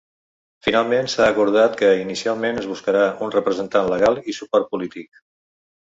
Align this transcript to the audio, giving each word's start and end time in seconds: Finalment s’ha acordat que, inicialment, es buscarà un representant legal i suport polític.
Finalment 0.67 1.09
s’ha 1.13 1.27
acordat 1.33 1.77
que, 1.83 1.91
inicialment, 2.05 2.59
es 2.63 2.71
buscarà 2.73 3.05
un 3.27 3.37
representant 3.39 3.95
legal 3.95 4.23
i 4.35 4.39
suport 4.43 4.71
polític. 4.77 5.27